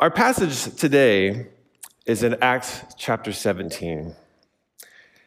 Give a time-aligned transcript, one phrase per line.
[0.00, 1.48] Our passage today
[2.06, 4.16] is in Acts chapter 17.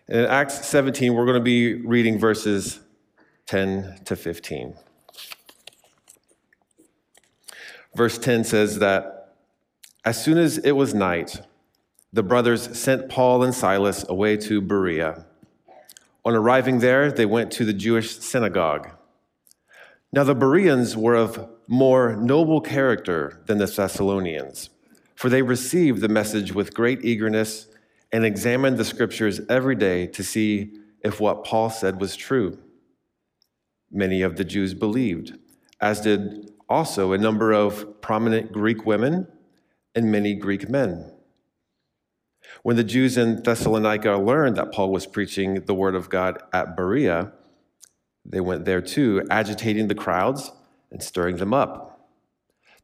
[0.07, 2.79] And in Acts 17, we're going to be reading verses
[3.45, 4.73] 10 to 15.
[7.95, 9.35] Verse 10 says that
[10.05, 11.41] as soon as it was night,
[12.11, 15.27] the brothers sent Paul and Silas away to Berea.
[16.25, 18.89] On arriving there, they went to the Jewish synagogue.
[20.13, 24.69] Now, the Bereans were of more noble character than the Thessalonians,
[25.15, 27.65] for they received the message with great eagerness
[28.11, 32.59] and examined the scriptures every day to see if what Paul said was true.
[33.89, 35.39] Many of the Jews believed,
[35.81, 39.27] as did also a number of prominent Greek women
[39.95, 41.11] and many Greek men.
[42.61, 46.77] When the Jews in Thessalonica learned that Paul was preaching the word of God at
[46.77, 47.31] Berea,
[48.25, 50.51] they went there too, agitating the crowds
[50.91, 52.09] and stirring them up.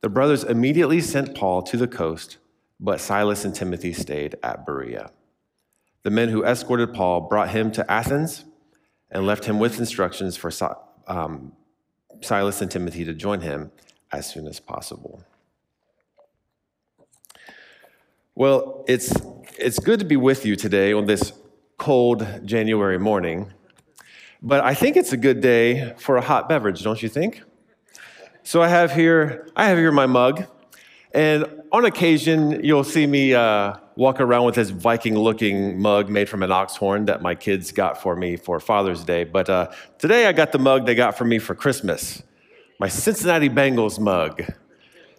[0.01, 2.37] The brothers immediately sent Paul to the coast,
[2.79, 5.11] but Silas and Timothy stayed at Berea.
[6.03, 8.45] The men who escorted Paul brought him to Athens
[9.11, 10.51] and left him with instructions for
[11.07, 11.53] um,
[12.21, 13.71] Silas and Timothy to join him
[14.11, 15.23] as soon as possible.
[18.35, 19.13] Well, it's,
[19.57, 21.33] it's good to be with you today on this
[21.77, 23.53] cold January morning,
[24.41, 27.41] but I think it's a good day for a hot beverage, don't you think?
[28.43, 30.45] So I have here, I have here my mug,
[31.13, 36.41] and on occasion you'll see me uh, walk around with this Viking-looking mug made from
[36.41, 39.25] an ox horn that my kids got for me for Father's Day.
[39.25, 42.23] But uh, today I got the mug they got for me for Christmas,
[42.79, 44.43] my Cincinnati Bengals mug,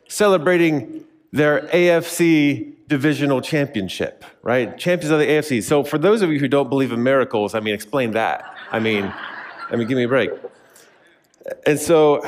[0.08, 4.76] celebrating their AFC divisional championship, right?
[4.76, 5.62] Champions of the AFC.
[5.62, 8.52] So for those of you who don't believe in miracles, I mean, explain that.
[8.70, 9.12] I mean,
[9.70, 10.30] I mean, give me a break.
[11.66, 12.22] And so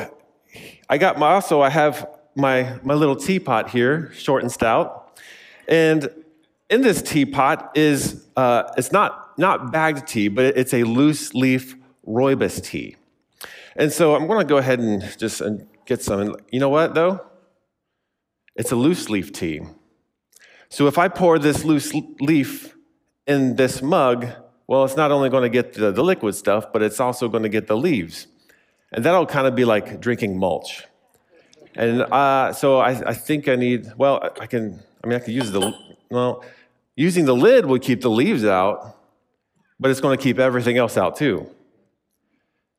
[0.89, 5.21] I got my, also, I have my, my little teapot here, short and stout.
[5.69, 6.09] And
[6.69, 11.77] in this teapot is, uh, it's not, not bagged tea, but it's a loose leaf
[12.07, 12.97] rooibos tea.
[13.77, 16.21] And so I'm going to go ahead and just and get some.
[16.21, 17.25] And You know what, though?
[18.57, 19.63] It's a loose leaf tea.
[20.69, 22.77] So if I pour this loose leaf
[23.27, 24.27] in this mug,
[24.73, 27.43] well, it's not only going to get the, the liquid stuff, but it's also going
[27.43, 28.27] to get the leaves.
[28.91, 30.85] And that'll kind of be like drinking mulch.
[31.75, 35.35] And uh, so I, I, think I need, well, I can, I mean, I could
[35.35, 35.75] use the,
[36.11, 36.43] well,
[36.97, 38.97] using the lid would keep the leaves out,
[39.79, 41.51] but it's going to keep everything else out too.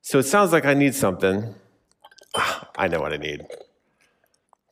[0.02, 1.54] So it sounds like I need something.
[2.76, 3.46] I know what I need.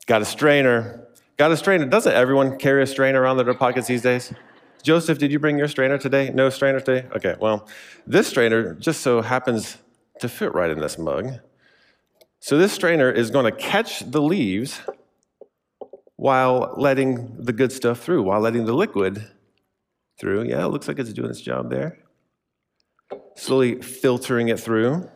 [0.08, 1.06] Got a strainer.
[1.38, 1.86] Got a strainer.
[1.86, 4.34] Doesn't everyone carry a strainer around their pockets these days?
[4.82, 6.32] Joseph, did you bring your strainer today?
[6.34, 7.08] No strainer today?
[7.16, 7.68] Okay, well,
[8.08, 9.78] this strainer just so happens
[10.20, 11.40] to fit right in this mug.
[12.40, 14.82] So this strainer is going to catch the leaves
[16.16, 19.28] while letting the good stuff through, while letting the liquid
[20.20, 20.44] through.
[20.44, 21.98] Yeah, it looks like it's doing its job there.
[23.36, 25.10] Slowly filtering it through.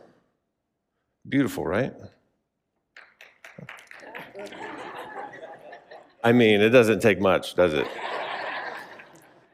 [1.27, 1.93] Beautiful, right?
[6.23, 7.87] I mean, it doesn't take much, does it?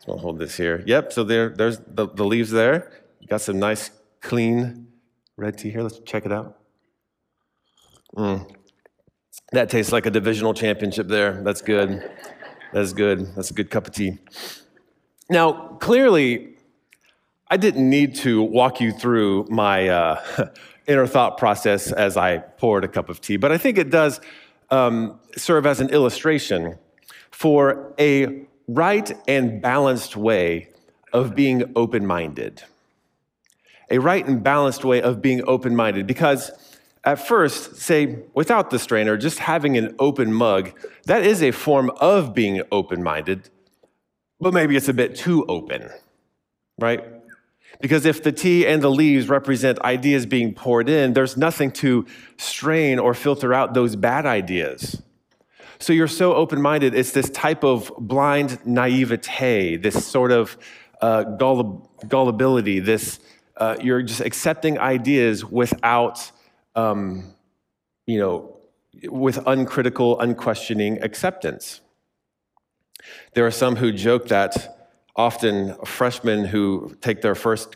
[0.07, 0.84] I'll hold this here.
[0.85, 2.91] Yep, so there, there's the, the leaves there.
[3.28, 4.88] Got some nice, clean
[5.38, 5.84] red tea here.
[5.84, 6.57] Let's check it out.
[8.16, 8.50] Mm.
[9.51, 11.41] That tastes like a divisional championship there.
[11.44, 12.09] That's good.
[12.73, 13.35] That's good.
[13.35, 14.17] That's a good cup of tea.
[15.29, 16.56] Now, clearly,
[17.47, 20.47] I didn't need to walk you through my uh,
[20.88, 24.19] inner thought process as I poured a cup of tea, but I think it does
[24.69, 26.78] um, serve as an illustration
[27.29, 30.69] for a right and balanced way
[31.13, 32.63] of being open minded.
[33.89, 36.07] A right and balanced way of being open minded.
[36.07, 36.51] Because
[37.03, 40.72] at first, say, without the strainer, just having an open mug,
[41.05, 43.49] that is a form of being open minded,
[44.39, 45.89] but maybe it's a bit too open,
[46.79, 47.03] right?
[47.79, 52.05] Because if the tea and the leaves represent ideas being poured in, there's nothing to
[52.38, 55.01] strain or filter out those bad ideas.
[55.81, 60.55] So you're so open minded, it's this type of blind naivete, this sort of
[61.01, 63.19] uh, gullibility, this,
[63.57, 66.31] uh, you're just accepting ideas without,
[66.75, 67.33] um,
[68.05, 68.57] you know,
[69.05, 71.81] with uncritical, unquestioning acceptance.
[73.34, 77.75] There are some who joke that often freshmen who take their first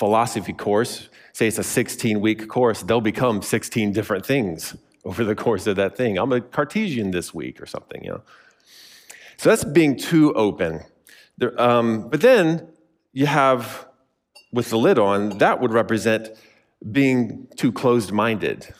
[0.00, 4.74] philosophy course, say it's a 16 week course, they'll become 16 different things
[5.06, 6.18] over the course of that thing.
[6.18, 8.22] I'm a Cartesian this week or something, you know.
[9.36, 10.80] So that's being too open.
[11.38, 12.68] There, um, but then
[13.12, 13.86] you have,
[14.52, 16.30] with the lid on, that would represent
[16.90, 18.74] being too closed minded.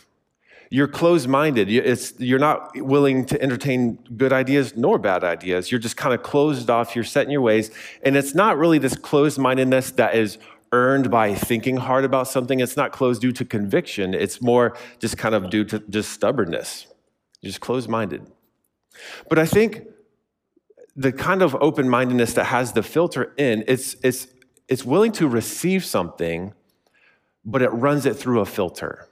[0.69, 1.71] You're closed minded.
[2.19, 5.71] You're not willing to entertain good ideas nor bad ideas.
[5.71, 6.97] You're just kind of closed off.
[6.97, 7.71] You're set in your ways.
[8.03, 10.39] And it's not really this closed mindedness that is
[10.73, 12.61] earned by thinking hard about something.
[12.61, 14.15] It's not closed due to conviction.
[14.15, 16.87] It's more just kind of due to just stubbornness.
[17.41, 18.27] You're just closed minded.
[19.29, 19.83] But I think
[20.95, 24.29] the kind of open mindedness that has the filter in, it's, it's,
[24.69, 26.55] it's willing to receive something,
[27.45, 29.09] but it runs it through a filter.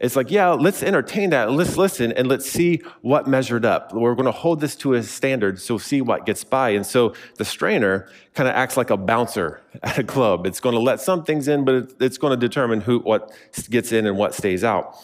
[0.00, 1.50] It's like, yeah, let's entertain that.
[1.50, 3.92] Let's listen and let's see what measured up.
[3.92, 6.70] We're going to hold this to a standard, so see what gets by.
[6.70, 10.46] And so the strainer kind of acts like a bouncer at a club.
[10.46, 13.32] It's going to let some things in, but it's going to determine who what
[13.70, 14.96] gets in and what stays out.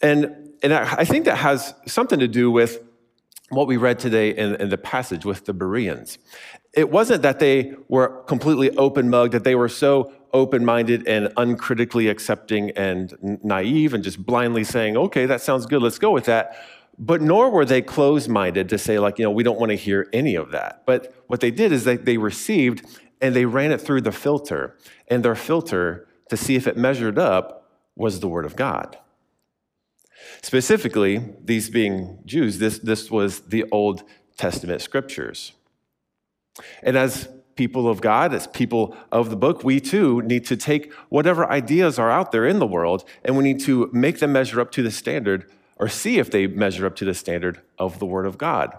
[0.00, 2.82] And and I think that has something to do with
[3.50, 6.18] what we read today in, in the passage with the Bereans.
[6.74, 11.32] It wasn't that they were completely open mugged, that they were so open minded and
[11.36, 16.26] uncritically accepting and naive and just blindly saying, okay, that sounds good, let's go with
[16.26, 16.56] that.
[16.98, 19.76] But nor were they closed minded to say, like, you know, we don't want to
[19.76, 20.82] hear any of that.
[20.84, 22.84] But what they did is they, they received
[23.20, 24.76] and they ran it through the filter.
[25.06, 28.98] And their filter to see if it measured up was the Word of God.
[30.42, 34.02] Specifically, these being Jews, this, this was the Old
[34.36, 35.52] Testament scriptures.
[36.82, 40.92] And as people of God, as people of the book, we too need to take
[41.08, 44.60] whatever ideas are out there in the world and we need to make them measure
[44.60, 48.06] up to the standard or see if they measure up to the standard of the
[48.06, 48.76] Word of God.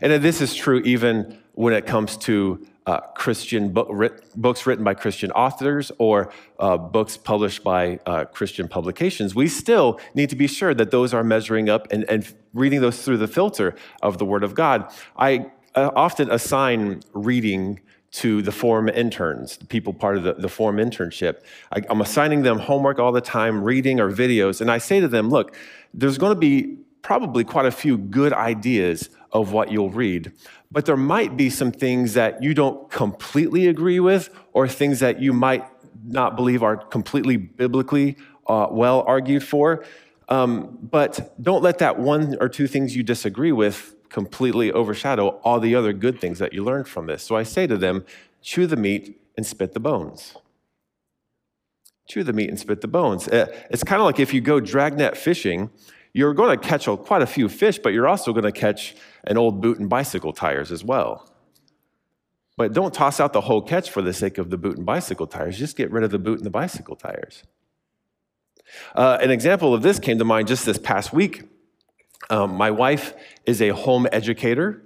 [0.00, 4.84] And this is true even when it comes to uh, Christian book, writ, books written
[4.84, 9.34] by Christian authors or uh, books published by uh, Christian publications.
[9.34, 13.02] We still need to be sure that those are measuring up and, and reading those
[13.02, 14.92] through the filter of the Word of God.
[15.16, 17.80] I often assign reading
[18.12, 21.42] to the form interns, the people part of the, the form internship.
[21.72, 25.08] I, I'm assigning them homework all the time, reading or videos, and I say to
[25.08, 25.56] them, look,
[25.94, 30.30] there's going to be probably quite a few good ideas of what you'll read,
[30.72, 35.20] but there might be some things that you don't completely agree with or things that
[35.20, 35.66] you might
[36.04, 38.16] not believe are completely biblically
[38.46, 39.84] uh, well argued for.
[40.28, 45.60] Um, but don't let that one or two things you disagree with completely overshadow all
[45.60, 47.22] the other good things that you learned from this.
[47.22, 48.04] So I say to them,
[48.40, 50.36] chew the meat and spit the bones.
[52.08, 53.28] Chew the meat and spit the bones.
[53.28, 55.70] Uh, it's kind of like if you go dragnet fishing,
[56.12, 58.94] you're going to catch quite a few fish, but you're also going to catch
[59.24, 61.28] an old boot and bicycle tires as well.
[62.56, 65.26] But don't toss out the whole catch for the sake of the boot and bicycle
[65.26, 65.58] tires.
[65.58, 67.44] Just get rid of the boot and the bicycle tires.
[68.94, 71.42] Uh, an example of this came to mind just this past week.
[72.30, 73.14] Um, my wife
[73.46, 74.82] is a home educator,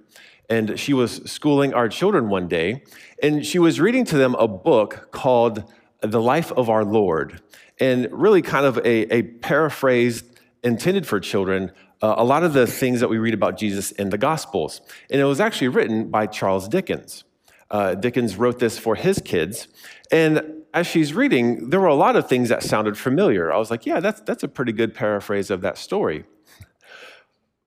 [0.49, 2.85] and she was schooling our children one day,
[3.23, 5.65] and she was reading to them a book called
[6.01, 7.43] The Life of Our Lord,
[7.79, 10.25] and really kind of a, a paraphrased,
[10.67, 11.71] intended for children,
[12.03, 14.81] uh, a lot of the things that we read about Jesus in the Gospels.
[15.11, 17.25] And it was actually written by Charles Dickens.
[17.71, 19.69] Uh, Dickens wrote this for his kids,
[20.11, 20.43] and
[20.75, 23.51] as she's reading, there were a lot of things that sounded familiar.
[23.53, 26.25] I was like, yeah, that's, that's a pretty good paraphrase of that story.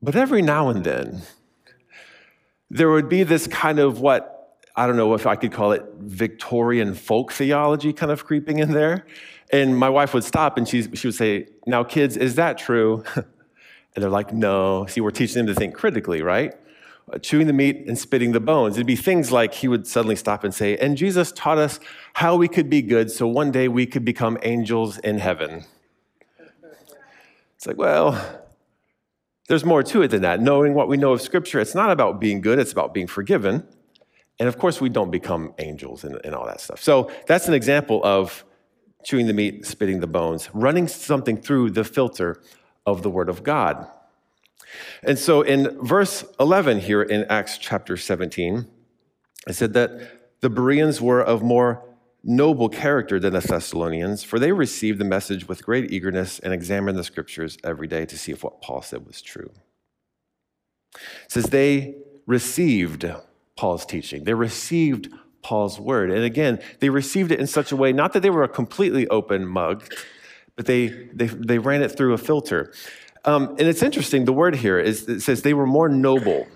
[0.01, 1.23] But every now and then,
[2.69, 4.39] there would be this kind of what
[4.75, 8.71] I don't know if I could call it Victorian folk theology kind of creeping in
[8.71, 9.05] there.
[9.51, 13.03] And my wife would stop and she, she would say, Now, kids, is that true?
[13.95, 14.85] And they're like, No.
[14.85, 16.53] See, we're teaching them to think critically, right?
[17.11, 18.77] Uh, chewing the meat and spitting the bones.
[18.77, 21.79] It'd be things like he would suddenly stop and say, And Jesus taught us
[22.13, 25.65] how we could be good so one day we could become angels in heaven.
[27.55, 28.41] It's like, well,
[29.49, 30.39] there's more to it than that.
[30.39, 33.67] Knowing what we know of Scripture, it's not about being good, it's about being forgiven.
[34.39, 36.81] And of course, we don't become angels and, and all that stuff.
[36.81, 38.45] So that's an example of
[39.03, 42.41] chewing the meat, spitting the bones, running something through the filter
[42.85, 43.87] of the Word of God.
[45.03, 48.67] And so in verse 11 here in Acts chapter 17,
[49.47, 51.83] it said that the Bereans were of more
[52.23, 56.97] noble character than the Thessalonians, for they received the message with great eagerness and examined
[56.97, 59.51] the scriptures every day to see if what Paul said was true.
[60.93, 63.09] It says they received
[63.55, 65.09] Paul's teaching, they received
[65.41, 66.11] Paul's word.
[66.11, 69.07] And again, they received it in such a way, not that they were a completely
[69.07, 69.83] open mug,
[70.55, 72.73] but they, they, they ran it through a filter.
[73.25, 76.47] Um, and it's interesting, the word here is it says they were more noble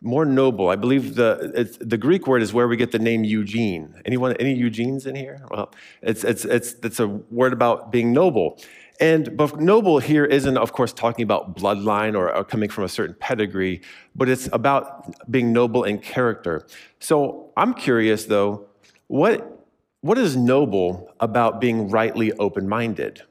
[0.00, 0.68] more noble.
[0.68, 4.00] I believe the the Greek word is where we get the name Eugene.
[4.04, 5.40] Anyone, any Eugenes in here?
[5.50, 5.72] Well,
[6.02, 8.60] it's it's it's it's a word about being noble.
[9.00, 12.88] And but noble here isn't, of course, talking about bloodline or, or coming from a
[12.88, 13.80] certain pedigree,
[14.14, 16.66] but it's about being noble in character.
[16.98, 18.66] So I'm curious, though,
[19.06, 19.66] what
[20.00, 23.22] what is noble about being rightly open-minded?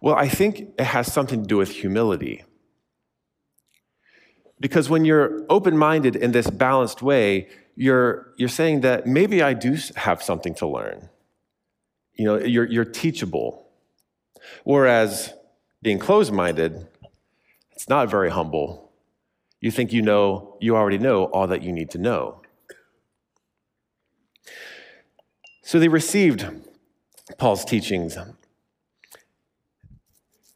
[0.00, 2.44] Well, I think it has something to do with humility.
[4.58, 9.52] Because when you're open minded in this balanced way, you're, you're saying that maybe I
[9.52, 11.10] do have something to learn.
[12.14, 13.65] You know, you're, you're teachable.
[14.64, 15.32] Whereas
[15.82, 16.86] being closed minded,
[17.72, 18.92] it's not very humble.
[19.60, 22.42] You think you know, you already know all that you need to know.
[25.62, 26.46] So they received
[27.38, 28.16] Paul's teachings.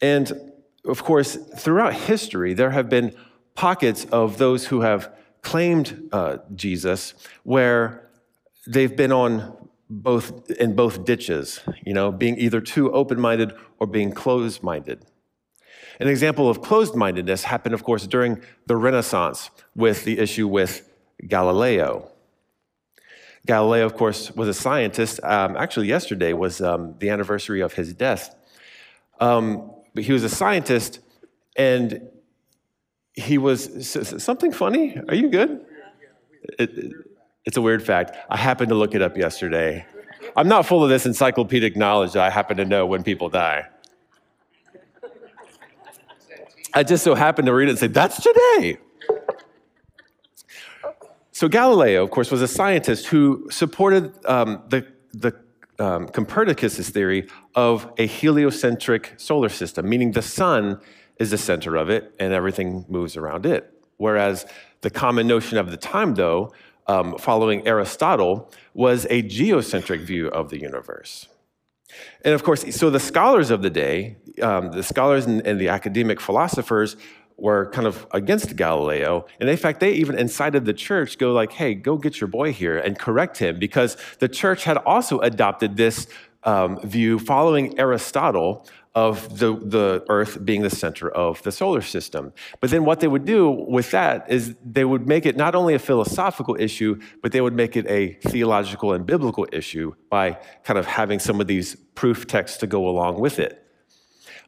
[0.01, 0.53] And
[0.85, 3.15] of course, throughout history, there have been
[3.55, 8.09] pockets of those who have claimed uh, Jesus where
[8.67, 14.13] they've been on both in both ditches, you know, being either too open-minded or being
[14.13, 15.05] closed-minded.
[15.99, 20.89] An example of closed-mindedness happened, of course, during the Renaissance with the issue with
[21.27, 22.11] Galileo.
[23.47, 25.19] Galileo, of course, was a scientist.
[25.25, 28.35] Um, actually, yesterday was um, the anniversary of his death.
[29.19, 31.01] Um, but he was a scientist,
[31.57, 32.09] and
[33.15, 33.91] he was
[34.23, 34.99] something funny.
[35.09, 35.67] Are you good?
[36.59, 36.93] It,
[37.51, 38.17] it's a weird fact.
[38.29, 39.85] I happened to look it up yesterday.
[40.37, 43.67] I'm not full of this encyclopedic knowledge that I happen to know when people die.
[46.73, 48.79] I just so happened to read it and say, that's today.
[51.33, 55.35] So, Galileo, of course, was a scientist who supported um, the, the
[55.81, 57.27] um, Copernicus' theory
[57.57, 60.81] of a heliocentric solar system, meaning the sun
[61.19, 63.75] is the center of it and everything moves around it.
[63.97, 64.47] Whereas
[64.83, 66.53] the common notion of the time, though,
[66.91, 71.29] um, following Aristotle, was a geocentric view of the universe.
[72.25, 75.69] And of course, so the scholars of the day, um, the scholars and, and, the
[75.69, 76.97] academic philosophers
[77.37, 79.27] were kind of against Galileo.
[79.41, 82.53] And in fact, they even incited the church, go like, hey, go get your boy
[82.53, 86.07] here and correct him, because the church had also adopted this
[86.45, 92.33] um, view following Aristotle of the, the Earth being the center of the solar system.
[92.61, 95.75] But then what they would do with that is they would make it not only
[95.75, 100.79] a philosophical issue, but they would make it a theological and biblical issue by kind
[100.79, 103.65] of having some of these proof texts to go along with it.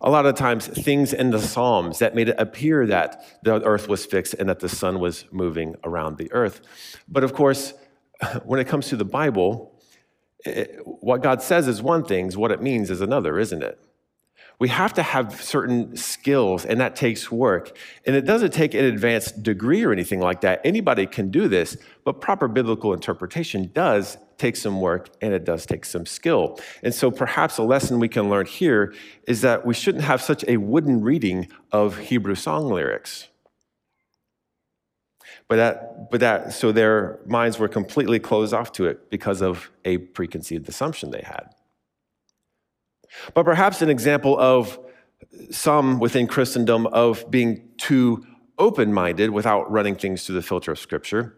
[0.01, 3.87] A lot of times, things in the Psalms that made it appear that the earth
[3.87, 6.61] was fixed and that the sun was moving around the earth.
[7.07, 7.75] But of course,
[8.45, 9.81] when it comes to the Bible,
[10.45, 13.79] it, what God says is one thing, what it means is another, isn't it?
[14.59, 17.77] We have to have certain skills, and that takes work.
[18.07, 20.61] And it doesn't take an advanced degree or anything like that.
[20.65, 25.67] Anybody can do this, but proper biblical interpretation does take some work and it does
[25.67, 26.59] take some skill.
[26.83, 28.93] And so perhaps a lesson we can learn here
[29.27, 33.29] is that we shouldn't have such a wooden reading of Hebrew song lyrics.
[35.49, 39.71] But that, but that, so their minds were completely closed off to it because of
[39.85, 41.55] a preconceived assumption they had.
[43.35, 44.79] But perhaps an example of
[45.51, 48.27] some within Christendom of being too
[48.59, 51.37] open minded without running things through the filter of Scripture.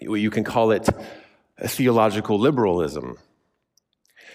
[0.00, 0.88] You can call it
[1.60, 3.18] theological liberalism.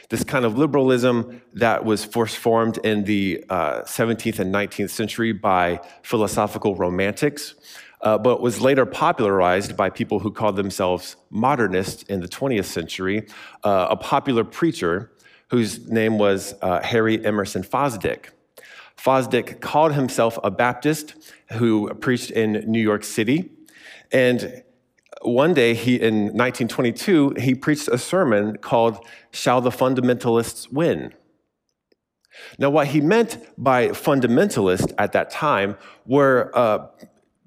[0.09, 5.33] This kind of liberalism that was first formed in the uh, 17th and 19th century
[5.33, 7.55] by philosophical romantics,
[8.01, 13.27] uh, but was later popularized by people who called themselves modernists in the 20th century.
[13.63, 15.11] Uh, a popular preacher
[15.49, 18.29] whose name was uh, Harry Emerson Fosdick.
[18.97, 21.15] Fosdick called himself a Baptist
[21.53, 23.51] who preached in New York City.
[24.11, 24.63] And
[25.21, 31.13] one day, he, in 1922, he preached a sermon called Shall the Fundamentalists Win?
[32.59, 36.87] Now, what he meant by fundamentalist at that time were uh,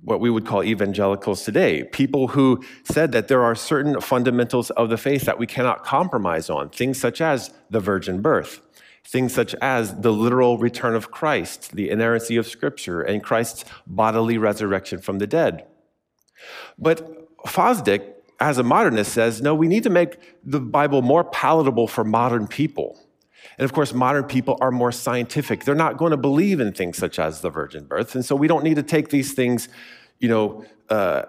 [0.03, 4.89] what we would call evangelicals today, people who said that there are certain fundamentals of
[4.89, 8.61] the faith that we cannot compromise on, things such as the virgin birth,
[9.05, 14.39] things such as the literal return of Christ, the inerrancy of Scripture, and Christ's bodily
[14.39, 15.67] resurrection from the dead.
[16.79, 21.89] But Fosdick, as a modernist, says no, we need to make the Bible more palatable
[21.89, 22.99] for modern people.
[23.61, 25.65] And of course, modern people are more scientific.
[25.65, 28.15] They're not going to believe in things such as the virgin birth.
[28.15, 29.69] And so we don't need to take these things,
[30.19, 31.25] you know, uh,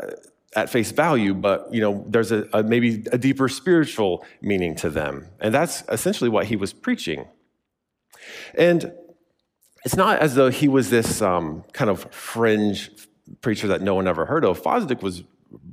[0.56, 4.90] at face value, but you know, there's a, a, maybe a deeper spiritual meaning to
[4.90, 5.28] them.
[5.42, 7.28] And that's essentially what he was preaching.
[8.56, 8.94] And
[9.84, 12.92] it's not as though he was this um, kind of fringe
[13.42, 14.64] preacher that no one ever heard of.
[14.64, 15.24] Fosdick was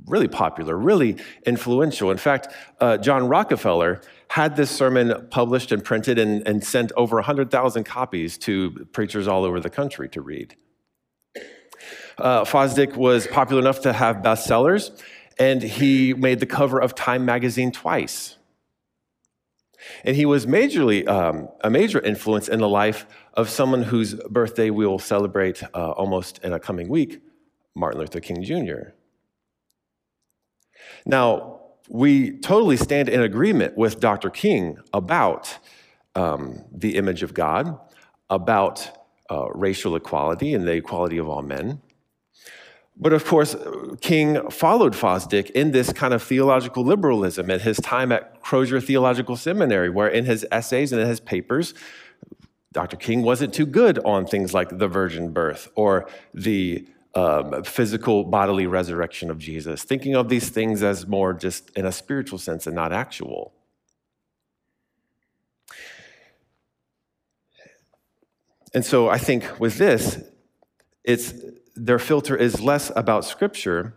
[0.09, 2.11] really popular, really influential.
[2.11, 2.47] In fact,
[2.79, 8.37] uh, John Rockefeller had this sermon published and printed and, and sent over 100,000 copies
[8.39, 10.55] to preachers all over the country to read.
[12.17, 14.91] Uh, Fosdick was popular enough to have bestsellers,
[15.39, 18.37] and he made the cover of Time magazine twice.
[20.03, 24.69] And he was majorly um, a major influence in the life of someone whose birthday
[24.69, 27.21] we will celebrate uh, almost in a coming week,
[27.73, 28.91] Martin Luther King Jr.
[31.05, 34.29] Now, we totally stand in agreement with Dr.
[34.29, 35.57] King about
[36.15, 37.79] um, the image of God,
[38.29, 38.89] about
[39.31, 41.81] uh, racial equality and the equality of all men.
[43.01, 43.55] But of course,
[44.01, 49.37] King followed Fosdick in this kind of theological liberalism at his time at Crozer Theological
[49.37, 51.73] Seminary, where in his essays and in his papers,
[52.73, 52.97] Dr.
[52.97, 58.67] King wasn't too good on things like the virgin birth or the um, physical bodily
[58.67, 62.75] resurrection of Jesus, thinking of these things as more just in a spiritual sense and
[62.75, 63.53] not actual.
[68.73, 70.21] And so I think with this,
[71.03, 71.33] it's
[71.75, 73.95] their filter is less about scripture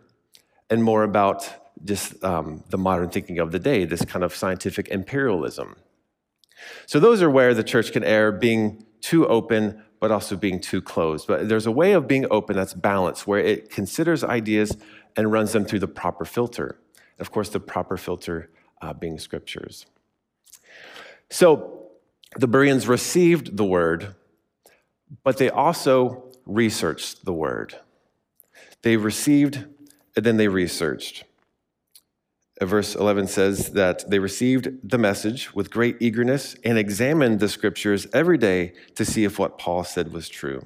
[0.71, 1.50] and more about
[1.85, 5.76] just um, the modern thinking of the day, this kind of scientific imperialism.
[6.87, 10.82] So those are where the church can err, being too open, but also being too
[10.82, 11.28] closed.
[11.28, 14.76] But there's a way of being open that's balanced, where it considers ideas
[15.14, 16.76] and runs them through the proper filter.
[17.21, 19.87] Of course, the proper filter uh, being scriptures.
[21.30, 21.87] So
[22.35, 24.16] the Bereans received the word,
[25.23, 27.76] but they also researched the word.
[28.82, 29.66] They received
[30.16, 31.23] and then they researched.
[32.62, 37.49] Uh, verse 11 says that they received the message with great eagerness and examined the
[37.49, 40.64] scriptures every day to see if what Paul said was true.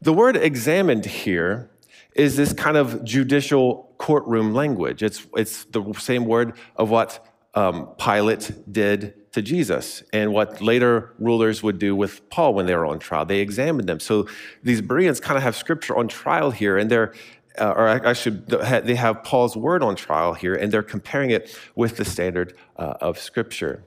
[0.00, 1.70] The word examined here
[2.14, 5.02] is this kind of judicial courtroom language.
[5.02, 11.12] It's, it's the same word of what um, Pilate did to Jesus and what later
[11.18, 13.26] rulers would do with Paul when they were on trial.
[13.26, 14.00] They examined them.
[14.00, 14.26] So
[14.62, 17.12] these Bereans kind of have scripture on trial here, and they're
[17.58, 22.04] uh, or should—they have Paul's word on trial here, and they're comparing it with the
[22.04, 23.84] standard uh, of Scripture.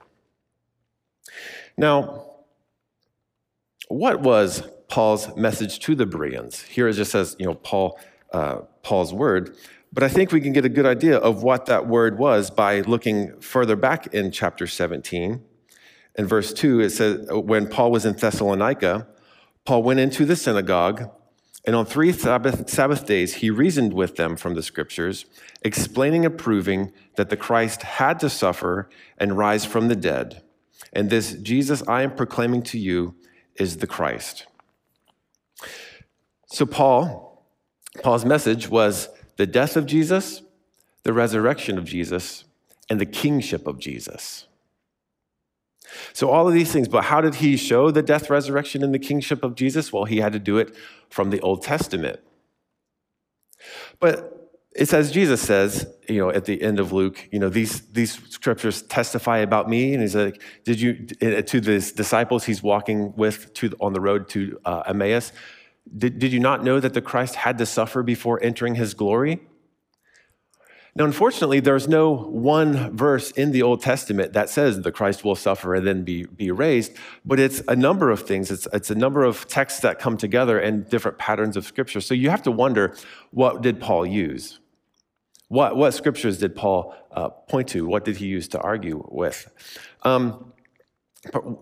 [1.77, 2.25] Now,
[3.87, 6.61] what was Paul's message to the Bereans?
[6.63, 7.99] Here it just says, you know, Paul,
[8.31, 9.55] uh, Paul's word.
[9.91, 12.81] But I think we can get a good idea of what that word was by
[12.81, 15.41] looking further back in chapter 17.
[16.17, 19.07] In verse 2, it says, When Paul was in Thessalonica,
[19.63, 21.09] Paul went into the synagogue,
[21.65, 25.25] and on three Sabbath, Sabbath days he reasoned with them from the scriptures,
[25.63, 30.43] explaining and proving that the Christ had to suffer and rise from the dead.
[30.93, 33.15] And this Jesus I am proclaiming to you
[33.55, 34.45] is the Christ.
[36.47, 37.43] So, Paul,
[38.03, 40.41] Paul's message was the death of Jesus,
[41.03, 42.43] the resurrection of Jesus,
[42.89, 44.45] and the kingship of Jesus.
[46.13, 48.99] So, all of these things, but how did he show the death, resurrection, and the
[48.99, 49.91] kingship of Jesus?
[49.93, 50.75] Well, he had to do it
[51.09, 52.19] from the Old Testament.
[53.99, 54.35] But
[54.75, 58.21] it's as Jesus says, you know, at the end of Luke, you know, these, these
[58.29, 59.93] scriptures testify about me.
[59.93, 64.01] And he's like, did you, eh, to the disciples he's walking with to, on the
[64.01, 65.31] road to uh, Emmaus,
[65.97, 69.39] did, did you not know that the Christ had to suffer before entering his glory?
[70.97, 75.35] Now, unfortunately, there's no one verse in the Old Testament that says the Christ will
[75.35, 76.93] suffer and then be, be raised,
[77.25, 78.49] but it's a number of things.
[78.49, 81.99] It's, it's a number of texts that come together and different patterns of Scripture.
[81.99, 82.95] So you have to wonder
[83.31, 84.59] what did Paul use?
[85.47, 87.85] What, what scriptures did Paul uh, point to?
[87.85, 89.51] What did he use to argue with?
[90.01, 90.53] Um,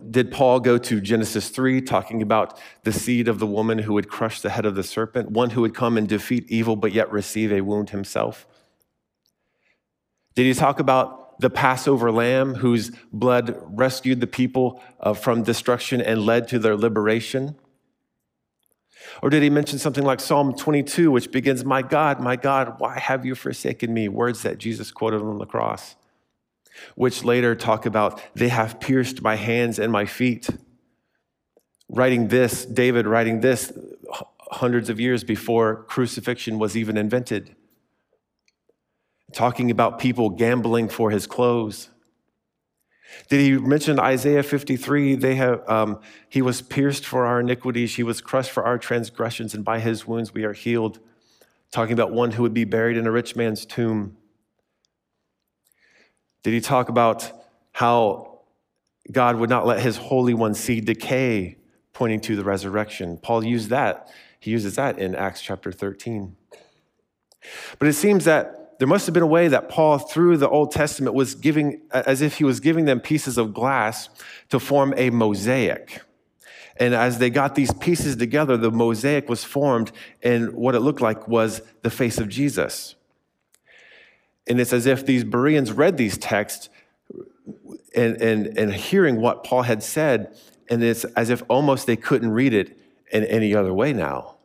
[0.10, 4.10] did Paul go to Genesis 3, talking about the seed of the woman who would
[4.10, 7.12] crush the head of the serpent, one who would come and defeat evil but yet
[7.12, 8.48] receive a wound himself?
[10.36, 16.02] Did he talk about the Passover lamb whose blood rescued the people uh, from destruction
[16.02, 17.56] and led to their liberation?
[19.22, 22.98] Or did he mention something like Psalm 22, which begins, My God, my God, why
[22.98, 24.08] have you forsaken me?
[24.08, 25.96] Words that Jesus quoted on the cross
[26.96, 30.50] which later talk about, they have pierced my hands and my feet.
[31.90, 33.72] Writing this, David writing this
[34.52, 37.56] hundreds of years before crucifixion was even invented.
[39.34, 41.90] Talking about people gambling for his clothes.
[43.30, 45.16] Did he mention Isaiah 53?
[45.16, 49.54] They have, um, he was pierced for our iniquities, he was crushed for our transgressions,
[49.54, 51.00] and by his wounds we are healed.
[51.72, 54.18] Talking about one who would be buried in a rich man's tomb.
[56.44, 57.32] Did he talk about
[57.72, 58.42] how
[59.12, 61.58] God would not let his Holy One see decay,
[61.94, 63.18] pointing to the resurrection?
[63.18, 64.08] Paul used that.
[64.40, 66.36] He uses that in Acts chapter 13.
[67.80, 70.74] But it seems that there must have been a way that Paul, through the Old
[70.74, 74.10] Testament, was giving, as if he was giving them pieces of glass
[74.50, 76.02] to form a mosaic.
[76.76, 81.00] And as they got these pieces together, the mosaic was formed, and what it looked
[81.00, 82.96] like was the face of Jesus.
[84.48, 86.68] And it's as if these Bereans read these texts
[87.96, 90.36] and, and, and hearing what Paul had said,
[90.70, 92.78] and it's as if almost they couldn't read it
[93.14, 94.36] in any other way now.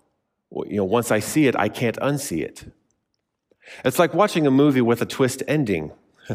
[0.53, 2.67] You know, once I see it, I can't unsee it.
[3.85, 5.93] It's like watching a movie with a twist ending.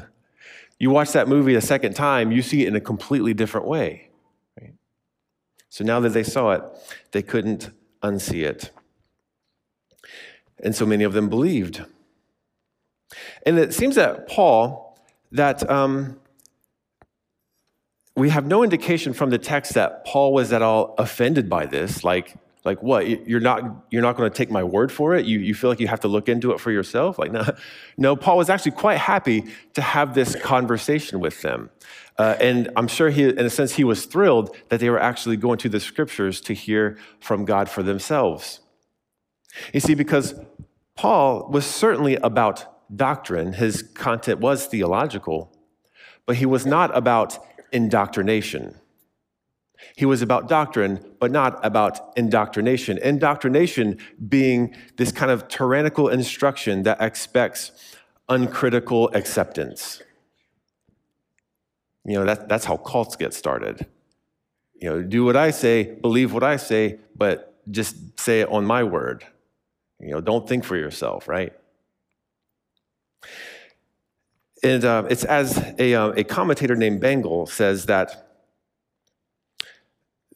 [0.80, 4.10] you watch that movie a second time, you see it in a completely different way.
[4.60, 4.74] Right?
[5.70, 6.64] So now that they saw it,
[7.12, 8.72] they couldn't unsee it.
[10.64, 11.84] And so many of them believed.
[13.46, 14.98] And it seems that Paul,
[15.32, 16.20] that um,
[18.16, 22.04] we have no indication from the text that Paul was at all offended by this.
[22.04, 23.28] Like, like what?
[23.28, 25.26] You're not, you're not going to take my word for it?
[25.26, 27.20] You, you feel like you have to look into it for yourself?
[27.20, 27.46] Like, no.
[27.98, 31.70] No, Paul was actually quite happy to have this conversation with them.
[32.18, 35.38] Uh, and I'm sure he, in a sense, he was thrilled that they were actually
[35.38, 38.62] going to the scriptures to hear from God for themselves.
[39.74, 40.36] You see, because
[40.96, 45.52] Paul was certainly about doctrine, his content was theological,
[46.26, 47.38] but he was not about
[47.72, 48.76] indoctrination.
[49.96, 52.98] He was about doctrine, but not about indoctrination.
[52.98, 57.72] Indoctrination being this kind of tyrannical instruction that expects
[58.30, 60.02] uncritical acceptance.
[62.06, 63.86] You know, that, that's how cults get started.
[64.76, 68.66] You know, do what I say, believe what I say, but just say it on
[68.66, 69.26] my word.
[70.00, 71.54] You know, don't think for yourself, right?
[74.62, 78.33] And uh, it's as a, uh, a commentator named Bengel says that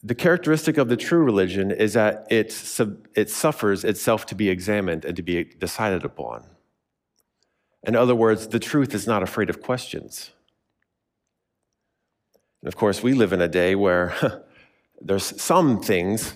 [0.08, 4.48] the characteristic of the true religion is that it, sub- it suffers itself to be
[4.48, 6.46] examined and to be decided upon.
[7.84, 10.32] In other words, the truth is not afraid of questions.
[12.62, 14.46] And of course, we live in a day where
[15.02, 16.36] there's some things,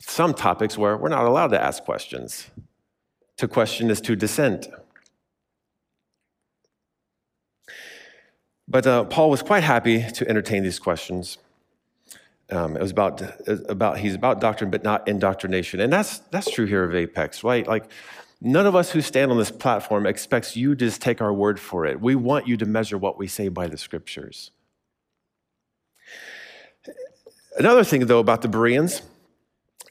[0.00, 2.50] some topics where we're not allowed to ask questions.
[3.36, 4.68] To question is to dissent.
[8.66, 11.36] But uh, Paul was quite happy to entertain these questions.
[12.52, 13.22] Um, it was about,
[13.68, 17.66] about he's about doctrine, but not indoctrination, and that's that's true here of Apex, right?
[17.66, 17.90] Like
[18.42, 21.58] none of us who stand on this platform expects you to just take our word
[21.58, 22.00] for it.
[22.00, 24.50] We want you to measure what we say by the scriptures.
[27.56, 29.02] Another thing, though, about the Bereans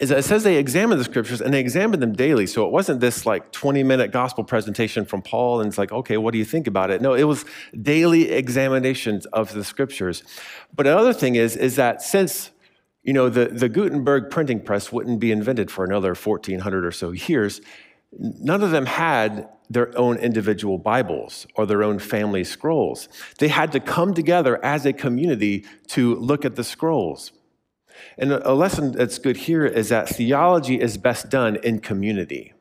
[0.01, 2.47] is that it says they examined the scriptures and they examined them daily.
[2.47, 6.17] So it wasn't this like 20 minute gospel presentation from Paul and it's like, okay,
[6.17, 7.03] what do you think about it?
[7.03, 7.45] No, it was
[7.79, 10.23] daily examinations of the scriptures.
[10.75, 12.49] But another thing is, is that since
[13.03, 17.11] you know the, the Gutenberg printing press wouldn't be invented for another 1400 or so
[17.11, 17.61] years,
[18.11, 23.07] none of them had their own individual Bibles or their own family scrolls.
[23.37, 27.31] They had to come together as a community to look at the scrolls.
[28.17, 32.53] And a lesson that's good here is that theology is best done in community.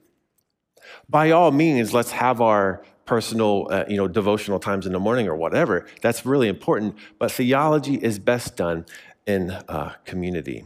[1.08, 5.26] By all means, let's have our personal, uh, you know, devotional times in the morning
[5.26, 5.86] or whatever.
[6.00, 6.96] That's really important.
[7.18, 8.86] But theology is best done
[9.26, 10.64] in uh, community.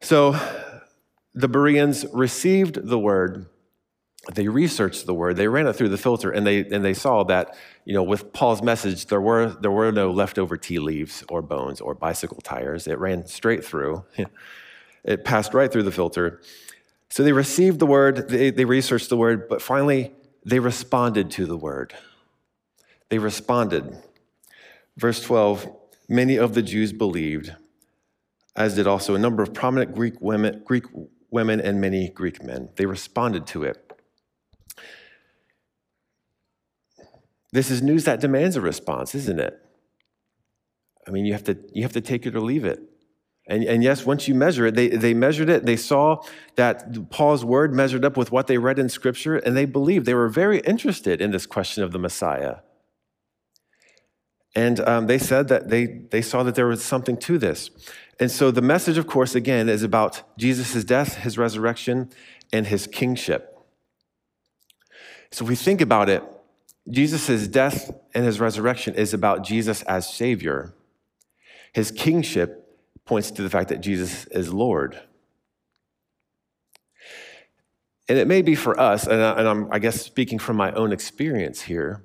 [0.00, 0.36] So
[1.34, 3.46] the Bereans received the word
[4.34, 7.24] they researched the word, they ran it through the filter, and they, and they saw
[7.24, 11.42] that, you know, with Paul's message, there were, there were no leftover tea leaves or
[11.42, 12.86] bones or bicycle tires.
[12.86, 14.04] It ran straight through.
[15.04, 16.40] it passed right through the filter.
[17.08, 20.12] So they received the word, they, they researched the word, but finally
[20.44, 21.94] they responded to the word.
[23.08, 23.96] They responded.
[24.96, 25.68] Verse 12
[26.08, 27.54] Many of the Jews believed,
[28.54, 30.84] as did also a number of prominent Greek women, Greek
[31.30, 32.68] women and many Greek men.
[32.76, 33.91] They responded to it.
[37.52, 39.58] This is news that demands a response, isn't it?
[41.06, 42.80] I mean, you have to, you have to take it or leave it.
[43.48, 45.66] And, and yes, once you measure it, they, they measured it.
[45.66, 46.22] They saw
[46.54, 50.06] that Paul's word measured up with what they read in Scripture, and they believed.
[50.06, 52.58] They were very interested in this question of the Messiah.
[54.54, 57.70] And um, they said that they, they saw that there was something to this.
[58.20, 62.10] And so the message, of course, again, is about Jesus' death, his resurrection,
[62.52, 63.58] and his kingship.
[65.32, 66.22] So if we think about it,
[66.90, 70.74] Jesus' death and his resurrection is about Jesus as Savior.
[71.72, 75.00] His kingship points to the fact that Jesus is Lord.
[78.08, 80.92] And it may be for us, and, I, am I guess speaking from my own
[80.92, 82.04] experience here,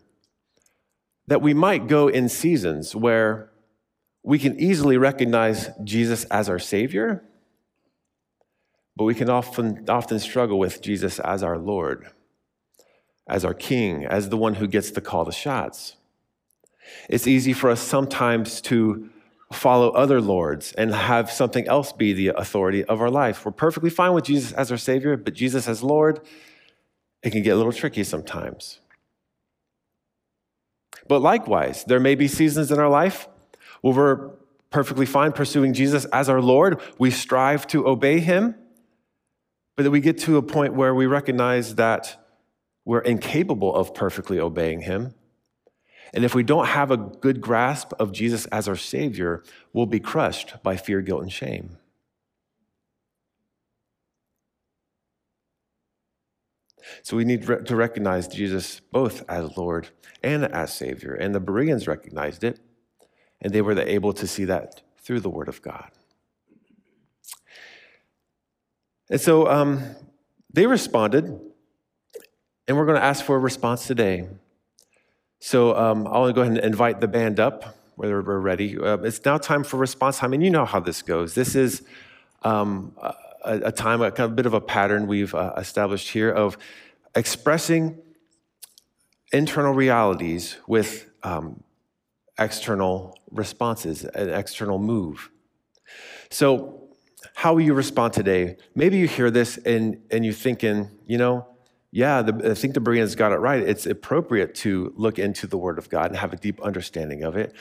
[1.26, 3.52] that we might go in seasons where
[4.24, 7.24] we can easily recognize Jesus as our Savior,
[8.96, 12.12] but we can often, often struggle with Jesus as our Lord
[13.28, 15.96] as our king, as the one who gets to call the shots.
[17.10, 19.10] It's easy for us sometimes to
[19.52, 23.46] follow other lords and have something else be the authority of our life.
[23.46, 26.20] We're perfectly fine with Jesus as our Savior, but Jesus as Lord,
[27.24, 28.80] it can get a little tricky sometimes.
[31.08, 33.28] But likewise, there may be seasons in our life
[33.82, 34.30] Well, we're
[34.70, 36.82] perfectly fine pursuing Jesus as our Lord.
[36.98, 38.56] We strive to obey him,
[39.76, 42.27] but then we get to a point where we recognize that
[42.88, 45.13] we're incapable of perfectly obeying him.
[46.13, 50.00] And if we don't have a good grasp of Jesus as our Savior, we'll be
[50.00, 51.76] crushed by fear, guilt, and shame.
[57.04, 59.89] So we need to recognize Jesus both as Lord
[60.23, 61.13] and as Savior.
[61.13, 62.62] And the Bereans recognized it,
[63.41, 65.91] and they were able to see that through the Word of God.
[69.10, 69.84] And so um,
[70.54, 71.38] they responded,
[72.67, 74.27] and we're going to ask for a response today.
[75.39, 78.77] So um, I'll go ahead and invite the band up whether we're ready.
[78.77, 81.34] Uh, it's now time for response time, and you know how this goes.
[81.34, 81.82] This is
[82.43, 86.30] um, a, a, time, a kind of bit of a pattern we've uh, established here
[86.30, 86.60] of
[87.15, 87.97] expressing
[89.34, 91.63] internal realities with um,
[92.38, 95.32] external responses, an external move.
[96.30, 96.84] So,
[97.34, 98.58] how will you respond today?
[98.75, 101.47] Maybe you hear this and, and you're thinking, you know,
[101.98, 103.60] yeah, the, I think the Bereans got it right.
[103.60, 107.36] It's appropriate to look into the Word of God and have a deep understanding of
[107.36, 107.56] it.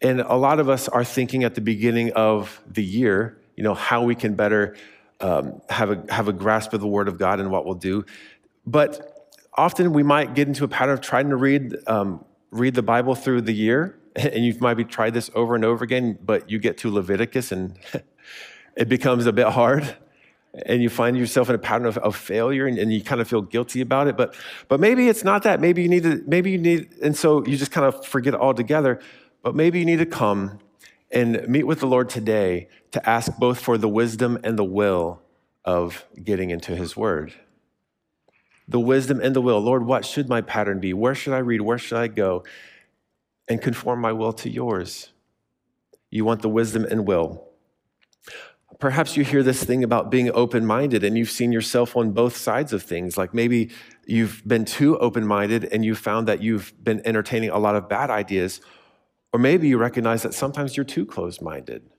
[0.00, 3.74] And a lot of us are thinking at the beginning of the year, you know,
[3.74, 4.76] how we can better
[5.20, 8.06] um, have, a, have a grasp of the Word of God and what we'll do.
[8.64, 12.82] But often we might get into a pattern of trying to read, um, read the
[12.82, 13.98] Bible through the year.
[14.16, 17.78] And you've maybe tried this over and over again, but you get to Leviticus and
[18.76, 19.96] it becomes a bit hard
[20.66, 23.28] and you find yourself in a pattern of, of failure and, and, you kind of
[23.28, 24.34] feel guilty about it but
[24.68, 25.60] but maybe it's not that.
[25.60, 28.40] Maybe you need to maybe you need and so you just kind of forget it
[28.40, 29.00] altogether
[29.42, 30.58] but maybe you need to come
[31.10, 35.22] and meet with the lord today to ask both for the wisdom and the will
[35.64, 37.32] of getting into his word.
[38.68, 39.60] The wisdom and the will.
[39.60, 40.92] Lord what should my pattern be?
[40.92, 41.62] Where should i read?
[41.62, 42.44] Where should i go?
[43.48, 45.10] And conform my will to yours.
[46.10, 47.51] You want the wisdom and will
[48.82, 52.36] Perhaps you hear this thing about being open minded and you've seen yourself on both
[52.36, 53.16] sides of things.
[53.16, 53.70] Like maybe
[54.06, 57.88] you've been too open minded and you found that you've been entertaining a lot of
[57.88, 58.60] bad ideas.
[59.32, 61.90] Or maybe you recognize that sometimes you're too closed minded.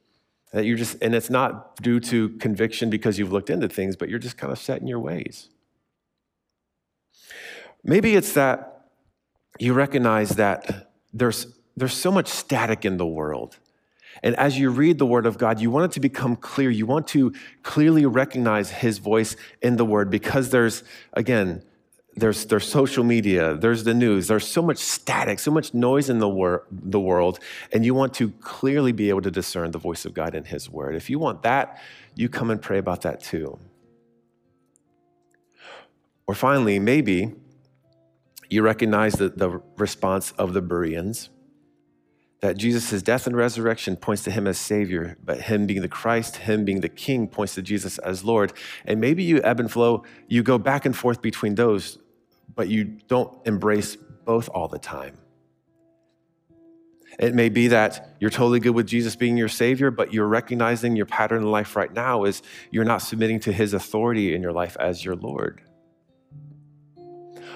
[0.51, 4.09] That you're just, and it's not due to conviction because you've looked into things, but
[4.09, 5.47] you're just kind of set in your ways.
[7.81, 8.89] Maybe it's that
[9.57, 13.57] you recognize that there's, there's so much static in the world
[14.23, 16.69] and as you read the Word of God, you want it to become clear.
[16.69, 21.61] You want to clearly recognize His voice in the Word because there's, again,
[22.15, 26.19] there's, there's social media, there's the news, there's so much static, so much noise in
[26.19, 27.39] the, wor- the world,
[27.71, 30.69] and you want to clearly be able to discern the voice of God in His
[30.69, 30.95] Word.
[30.95, 31.81] If you want that,
[32.15, 33.59] you come and pray about that too.
[36.27, 37.33] Or finally, maybe
[38.49, 41.29] you recognize the, the response of the Bereans
[42.43, 46.35] that Jesus' death and resurrection points to him as Savior, but him being the Christ,
[46.35, 48.51] him being the King, points to Jesus as Lord.
[48.83, 51.99] And maybe you ebb and flow, you go back and forth between those,
[52.53, 55.17] but you don't embrace both all the time.
[57.17, 60.97] It may be that you're totally good with Jesus being your Savior, but you're recognizing
[60.97, 64.51] your pattern in life right now is you're not submitting to His authority in your
[64.51, 65.61] life as your Lord.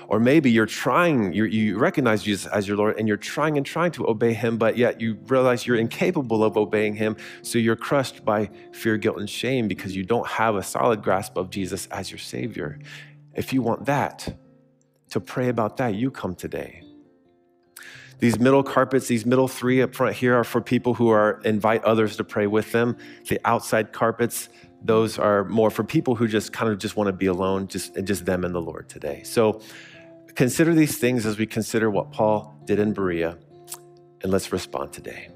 [0.08, 3.66] Or maybe you're trying, you you recognize Jesus as your Lord and you're trying and
[3.66, 7.18] trying to obey him, but yet you realize you're incapable of obeying him.
[7.42, 11.38] So you're crushed by fear, guilt, and shame because you don't have a solid grasp
[11.38, 12.80] of Jesus as your Savior.
[13.36, 14.34] If you want that,
[15.10, 16.84] to pray about that, you come today.
[18.20, 21.84] These middle carpets, these middle three up front here are for people who are invite
[21.84, 22.98] others to pray with them.
[23.28, 24.50] The outside carpets,
[24.82, 27.94] those are more for people who just kind of just want to be alone, just
[28.04, 29.22] just them and the Lord today.
[29.24, 29.62] So
[30.38, 33.40] Consider these things as we consider what Paul did in Berea,
[34.22, 35.30] and let's respond today.